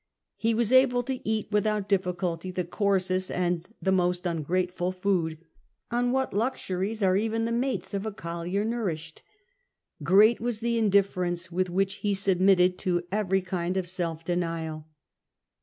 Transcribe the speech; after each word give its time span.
He 0.35 0.55
was 0.55 0.73
able 0.73 1.03
to 1.03 1.19
eat 1.29 1.51
without 1.51 1.87
difficulty 1.87 2.49
the 2.49 2.63
coarsest 2.63 3.29
and 3.29 3.63
the 3.83 3.91
most 3.91 4.25
ungrateful 4.25 4.91
food— 4.91 5.37
on 5.91 6.11
what 6.11 6.33
luxuries 6.33 7.03
are 7.03 7.15
even 7.15 7.45
the 7.45 7.51
mates 7.51 7.93
of 7.93 8.03
a 8.07 8.11
collier 8.11 8.65
nourished?" 8.65 9.21
Great 10.03 10.41
was 10.41 10.59
the 10.59 10.79
indiffer 10.79 11.27
ence 11.27 11.51
with 11.51 11.69
which 11.69 11.97
he 11.97 12.15
submitted 12.15 12.79
to 12.79 13.03
every 13.11 13.41
kind 13.43 13.77
of 13.77 13.87
self 13.87 14.25
denial." 14.25 14.87